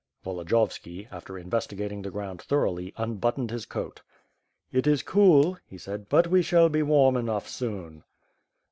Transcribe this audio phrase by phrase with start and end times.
[0.25, 4.01] Volodiyovski, after investigating the ground thoroughly, unbuttoned his coat.
[4.71, 8.03] "It is cool," he said, ^T)ut we shall be warm enough soon."